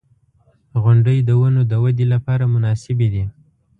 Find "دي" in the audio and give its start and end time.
3.13-3.25